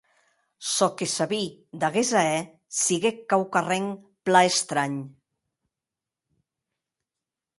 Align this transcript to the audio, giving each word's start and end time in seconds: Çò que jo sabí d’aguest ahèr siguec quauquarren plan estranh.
Çò 0.71 0.87
que 0.95 1.05
jo 1.09 1.13
sabí 1.15 1.41
d’aguest 1.79 2.13
ahèr 2.21 2.43
siguec 2.83 3.17
quauquarren 3.29 3.85
plan 4.25 4.47
estranh. 4.51 4.99